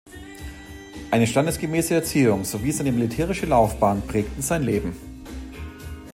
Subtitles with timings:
[1.11, 4.95] Eine standesgemäße Erziehung sowie seine militärische Laufbahn prägten sein Leben.